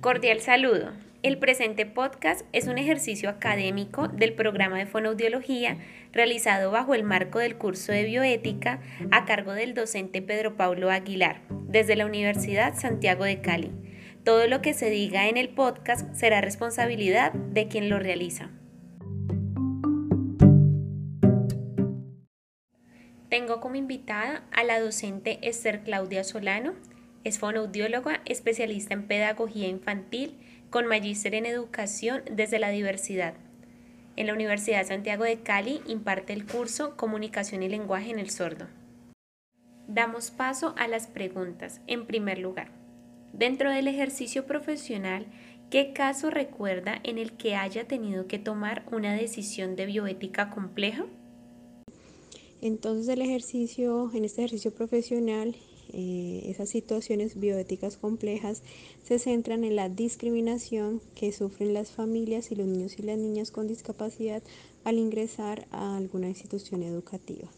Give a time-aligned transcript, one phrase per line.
[0.00, 0.92] Cordial saludo.
[1.22, 5.76] El presente podcast es un ejercicio académico del programa de fonoaudiología
[6.10, 8.80] realizado bajo el marco del curso de bioética
[9.10, 13.72] a cargo del docente Pedro Pablo Aguilar desde la Universidad Santiago de Cali.
[14.24, 18.48] Todo lo que se diga en el podcast será responsabilidad de quien lo realiza.
[23.28, 26.72] Tengo como invitada a la docente Esther Claudia Solano.
[27.22, 30.38] Es fonoaudióloga, especialista en pedagogía infantil
[30.70, 33.34] con magíster en educación desde la diversidad.
[34.16, 38.66] En la Universidad Santiago de Cali imparte el curso Comunicación y Lenguaje en el Sordo.
[39.86, 41.80] Damos paso a las preguntas.
[41.86, 42.70] En primer lugar,
[43.32, 45.26] dentro del ejercicio profesional,
[45.68, 51.06] ¿qué caso recuerda en el que haya tenido que tomar una decisión de bioética compleja?
[52.62, 55.56] Entonces el ejercicio, en este ejercicio profesional,
[55.92, 58.62] eh, esas situaciones bioéticas complejas
[59.02, 63.50] se centran en la discriminación que sufren las familias y los niños y las niñas
[63.50, 64.42] con discapacidad
[64.84, 67.48] al ingresar a alguna institución educativa,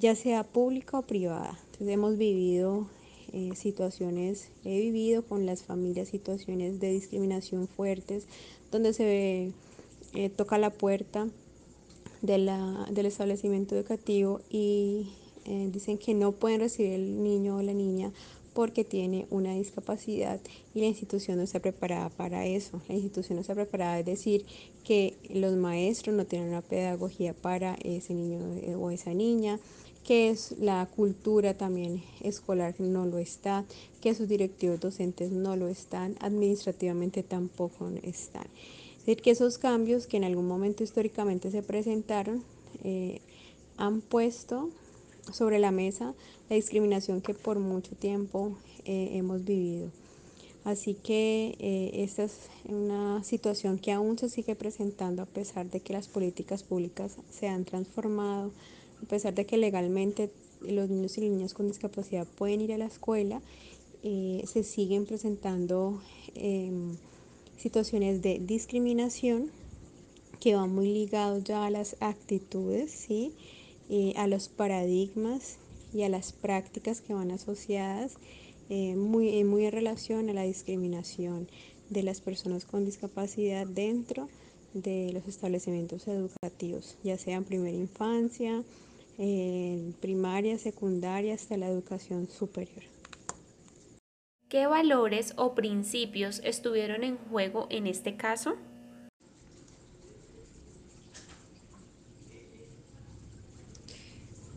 [0.00, 1.58] ya sea pública o privada.
[1.64, 2.88] Entonces hemos vivido
[3.32, 8.26] eh, situaciones, he vivido con las familias situaciones de discriminación fuertes,
[8.70, 9.52] donde se
[10.14, 11.28] eh, toca la puerta
[12.22, 15.10] del establecimiento educativo y
[15.46, 18.12] eh, dicen que no pueden recibir el niño o la niña
[18.56, 20.40] porque tiene una discapacidad
[20.74, 22.80] y la institución no está preparada para eso.
[22.88, 24.46] La institución no está preparada, es decir,
[24.82, 28.38] que los maestros no tienen una pedagogía para ese niño
[28.78, 29.60] o esa niña,
[30.04, 33.66] que es la cultura también escolar no lo está,
[34.00, 38.46] que sus directivos docentes no lo están, administrativamente tampoco están.
[38.92, 42.42] Es decir, que esos cambios que en algún momento históricamente se presentaron
[42.84, 43.20] eh,
[43.76, 44.70] han puesto
[45.32, 46.14] sobre la mesa
[46.48, 49.90] la discriminación que por mucho tiempo eh, hemos vivido.
[50.64, 55.78] Así que eh, esta es una situación que aún se sigue presentando a pesar de
[55.78, 58.50] que las políticas públicas se han transformado,
[59.00, 60.30] a pesar de que legalmente
[60.60, 63.40] los niños y niñas con discapacidad pueden ir a la escuela,
[64.02, 66.00] eh, se siguen presentando
[66.34, 66.96] em,
[67.56, 69.50] situaciones de discriminación
[70.40, 73.32] que van muy ligados ya a las actitudes, ¿sí?
[73.88, 75.58] Eh, a los paradigmas
[75.92, 78.16] y a las prácticas que van asociadas
[78.68, 81.48] eh, muy, muy en relación a la discriminación
[81.88, 84.28] de las personas con discapacidad dentro
[84.74, 88.64] de los establecimientos educativos, ya sea en primera infancia,
[90.00, 92.82] primaria, secundaria, hasta la educación superior.
[94.48, 98.56] ¿Qué valores o principios estuvieron en juego en este caso?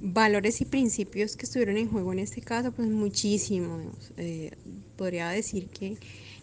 [0.00, 3.92] Valores y principios que estuvieron en juego en este caso, pues muchísimo.
[4.16, 4.50] Eh,
[4.96, 5.96] podría decir que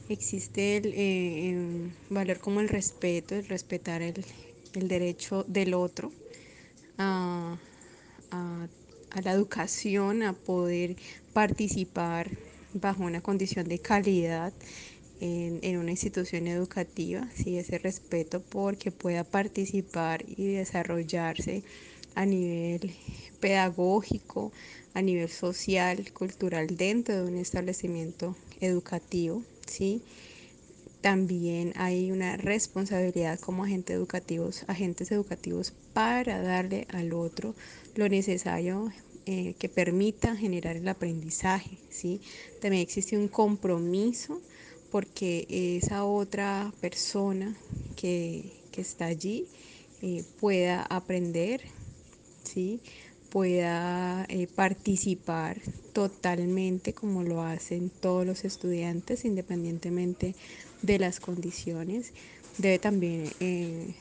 [0.09, 4.23] existe el eh, valor como el respeto, el respetar el,
[4.73, 6.11] derecho del otro
[6.97, 7.57] a,
[9.23, 10.95] la educación, a poder
[11.33, 12.29] participar
[12.73, 14.53] bajo una condición de calidad
[15.19, 17.57] en, en, una institución educativa, ¿sí?
[17.57, 21.63] ese respeto porque pueda participar y desarrollarse
[22.17, 22.91] a nivel
[23.39, 24.51] pedagógico,
[24.95, 30.01] a nivel social, cultural dentro de un establecimiento educativo, ¿sí?
[31.01, 37.53] También hay una responsabilidad como agentes educativos, agentes educativos para darle al otro
[37.93, 38.91] lo necesario
[39.27, 42.19] eh, que permita generar el aprendizaje, ¿sí?
[42.61, 44.41] También existe un compromiso
[44.91, 47.55] porque esa otra persona
[47.95, 49.47] que, está allí
[50.03, 51.61] eh, pueda aprender,
[52.47, 52.81] ¿sí?
[53.29, 55.57] pueda eh, participar
[55.93, 60.35] totalmente como lo hacen todos los estudiantes independientemente
[60.81, 62.13] de las condiciones.
[62.57, 63.93] Debe también eh,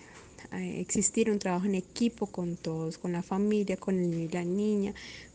[0.52, 4.44] existir un trabajo en equipo con todos, con la familia, con el niño y la
[4.44, 4.94] niña,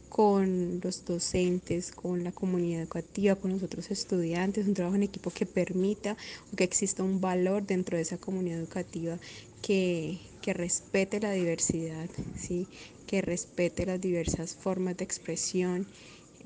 [0.09, 5.31] con los docentes, con la comunidad educativa, con los otros estudiantes, un trabajo en equipo
[5.31, 6.18] que permita
[6.56, 9.18] que exista un valor dentro de esa comunidad educativa
[9.62, 12.68] que, que respete la diversidad, ¿sí?
[13.12, 15.86] Que respete las diversas formas de expresión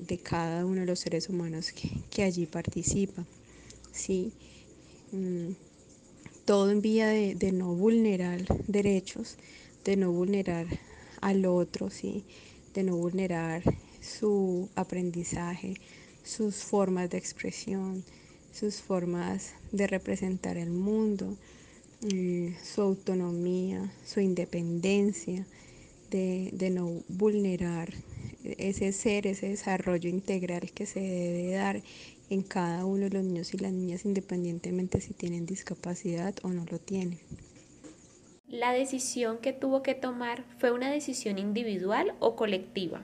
[0.00, 1.72] de cada uno de los seres humanos
[2.10, 3.24] que, allí participan.
[3.92, 4.32] ¿sí?
[5.12, 5.52] Mm,
[6.44, 9.36] todo en vía de, no vulnerar derechos,
[9.84, 10.66] de no vulnerar
[11.20, 12.24] al otro, ¿sí?
[12.74, 13.62] de no vulnerar
[14.00, 15.74] su aprendizaje,
[16.24, 18.02] sus formas de expresión,
[18.52, 21.36] sus formas de representar el mundo,
[22.12, 25.46] eh, su autonomía, su independencia,
[26.10, 27.92] de, no vulnerar
[28.44, 31.82] ese ser, ese desarrollo integral que se debe dar
[32.30, 36.64] en cada uno de los niños y las niñas independientemente si tienen discapacidad o no
[36.70, 37.18] lo tienen.
[38.48, 43.02] ¿La decisión que tuvo que tomar fue una decisión individual o colectiva?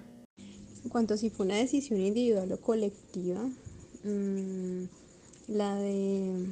[0.84, 3.48] En cuanto a si fue una decisión individual o colectiva,
[4.04, 4.84] mmm,
[5.48, 6.46] la de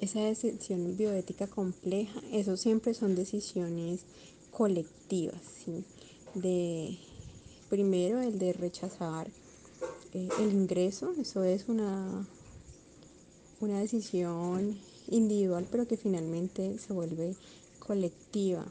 [0.00, 4.04] esa decisión bioética compleja, eso siempre son decisiones
[4.52, 5.84] colectivas, ¿sí?
[6.34, 6.98] De
[7.68, 9.28] primero el de rechazar
[10.14, 12.26] eh, el ingreso, eso es una,
[13.60, 14.78] una decisión
[15.08, 17.34] individual, pero que finalmente se vuelve
[17.78, 18.64] colectiva,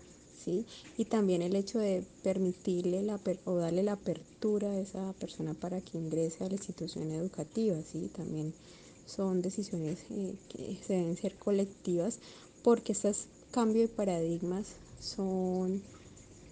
[0.44, 0.66] ¿sí?
[0.98, 5.82] Y también el hecho de permitirle la, o darle la apertura a esa persona para
[5.82, 8.10] que ingrese a la institución educativa, ¿sí?
[8.16, 8.54] También
[9.06, 12.20] son decisiones eh, que se deben ser colectivas
[12.64, 15.82] porque estos cambios de paradigmas son,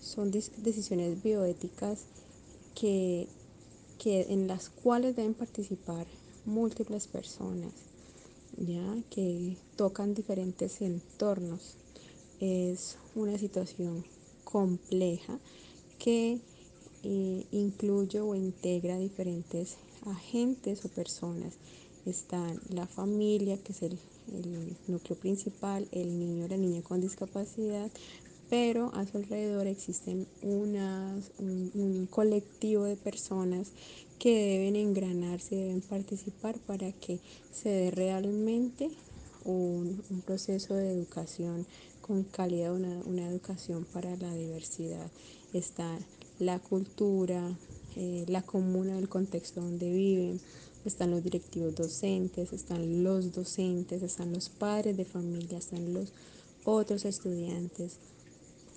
[0.02, 2.06] son decisiones bioéticas
[2.76, 3.28] que,
[3.98, 6.08] que, en las cuales deben participar
[6.46, 7.72] múltiples personas,
[8.58, 11.76] ya que tocan diferentes entornos.
[12.40, 14.06] Es una situación
[14.44, 15.40] compleja
[16.00, 16.40] que
[17.04, 21.54] eh, incluye o integra diferentes agentes o personas
[22.06, 24.00] está la familia, que es el,
[24.88, 27.90] núcleo principal, el niño o la niña con discapacidad,
[28.50, 33.72] pero a su alrededor existen un, colectivo de personas
[34.18, 37.20] que deben engranarse, deben participar para que
[37.52, 38.90] se dé realmente
[39.46, 41.66] un, proceso de educación
[42.02, 45.12] con calidad, una, una, educación para la diversidad.
[45.54, 45.98] Está
[46.40, 47.56] la cultura,
[47.96, 50.40] eh, la comuna, el contexto donde viven,
[50.86, 56.14] están los directivos docentes, están los docentes, están los padres de familia, están los
[56.64, 57.98] otros estudiantes,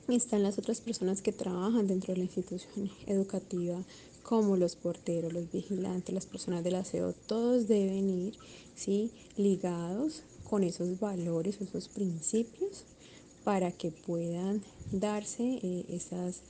[0.09, 3.83] están las otras personas que trabajan dentro de la institución educativa,
[4.23, 8.35] como los porteros, los vigilantes, las personas del aseo, todos deben ir
[8.75, 9.11] ¿sí?
[9.37, 12.85] ligados con esos valores, esos principios,
[13.45, 14.63] para que puedan
[14.93, 16.43] darse eh, esas,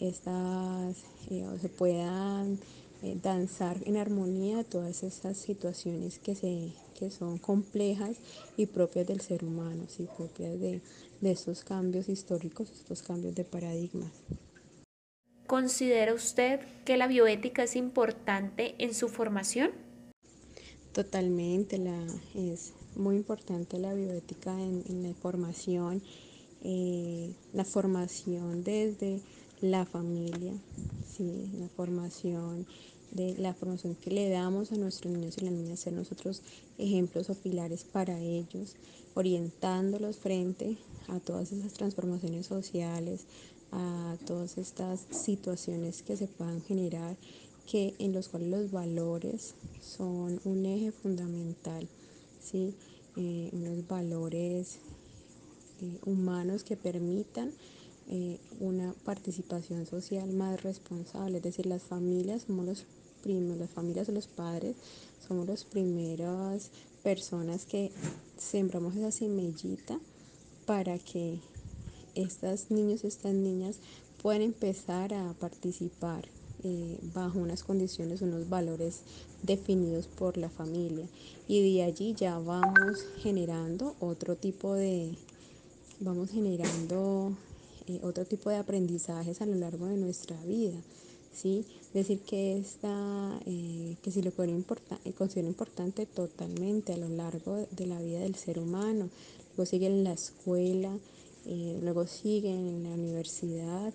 [0.00, 0.96] estas
[1.30, 2.58] eh, o se puedan
[3.02, 8.16] eh, danzar en armonía todas esas situaciones que, se, que son complejas
[8.56, 10.08] y propias del ser humano, ¿sí?
[10.16, 10.82] propias de,
[11.20, 14.10] de estos cambios históricos, estos cambios de paradigmas.
[15.46, 19.70] ¿Considera usted que la bioética es importante en su formación?
[20.92, 22.04] Totalmente, la,
[22.34, 26.02] es muy importante la bioética en, en la formación,
[26.62, 29.20] eh, la formación desde
[29.60, 30.52] la familia,
[31.18, 32.66] la formación
[33.10, 36.42] de la formación que le damos a nuestros niños y las niñas, ser nosotros
[36.76, 38.76] ejemplos o pilares para ellos,
[39.14, 40.76] orientándolos frente
[41.08, 43.24] a todas esas transformaciones sociales,
[43.72, 47.16] a todas estas situaciones que se puedan generar,
[47.70, 51.86] que en los cuales los valores son un eje fundamental,
[52.40, 52.74] ¿sí?
[53.16, 54.78] Eh, unos valores
[55.80, 57.52] eh, humanos que permitan
[58.08, 62.86] eh, una participación social más responsable, es decir, las familias somos los
[63.22, 64.76] primeros, las familias de los padres
[65.26, 66.70] somos las primeras
[67.02, 67.90] personas que
[68.38, 69.98] sembramos esa semillita
[70.64, 71.38] para que
[72.14, 73.76] estos niños y estas niñas
[74.22, 76.24] puedan empezar a participar
[76.64, 79.02] eh, bajo unas condiciones, unos valores
[79.42, 81.06] definidos por la familia.
[81.46, 85.16] Y de allí ya vamos generando otro tipo de,
[86.00, 87.36] vamos generando
[87.88, 90.76] eh, otro tipo de aprendizajes a lo largo de nuestra vida.
[91.34, 91.64] ¿sí?
[91.94, 97.86] Decir que, esta, eh, que si lo eh, considero importante totalmente a lo largo de
[97.86, 99.08] la vida del ser humano.
[99.56, 100.96] Luego sigue en la escuela,
[101.82, 103.92] luego sigue en la universidad,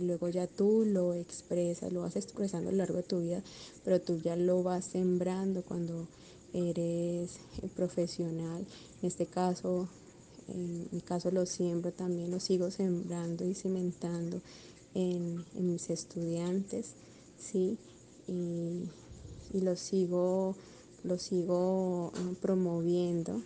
[0.00, 3.42] luego ya tú lo expresas, lo vas expresando a lo largo de tu vida,
[3.82, 6.06] pero tú ya lo vas sembrando cuando
[6.52, 7.38] eres
[7.74, 8.64] profesional.
[9.00, 9.88] En este caso,
[10.48, 14.40] en mi caso lo siembro también, lo sigo sembrando y cimentando
[14.94, 16.94] en, mis estudiantes,
[17.38, 17.78] ¿sí?
[18.28, 18.88] Y,
[19.60, 20.56] lo sigo,
[21.04, 23.42] lo sigo ah, promoviendo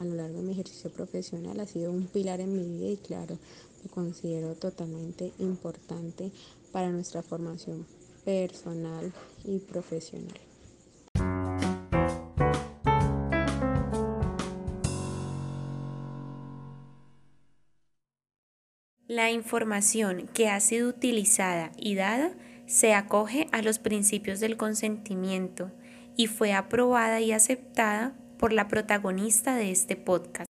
[0.00, 1.60] a, lo largo de mi ejercicio profesional.
[1.60, 3.38] Ha sido un pilar en mi vida y claro,
[3.84, 6.32] lo considero totalmente importante
[6.72, 7.86] para nuestra formación
[8.24, 9.12] personal
[9.44, 10.45] y profesional.
[19.08, 22.32] La información que ha sido utilizada y dada
[22.66, 25.70] se acoge a los principios del consentimiento
[26.16, 30.45] y fue aprobada y aceptada por la protagonista de este podcast.